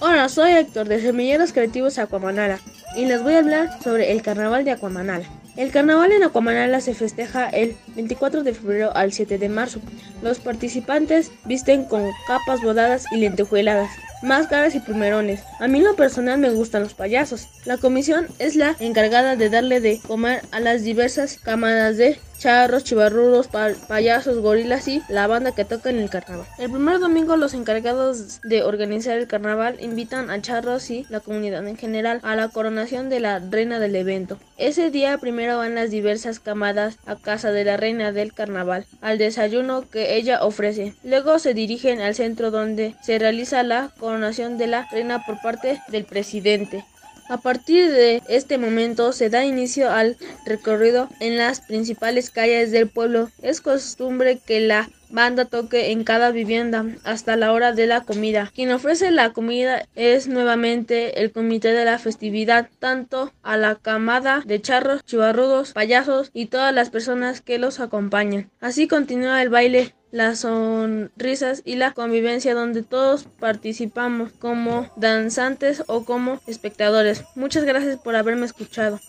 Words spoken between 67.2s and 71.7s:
que los acompañan. Así continúa el baile las sonrisas